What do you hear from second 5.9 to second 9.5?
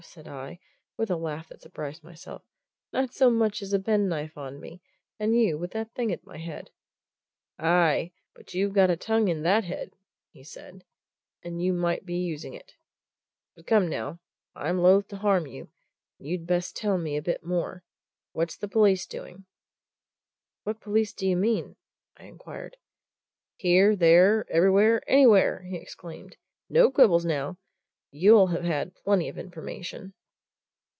thing at my head." "Aye! but you've got a tongue in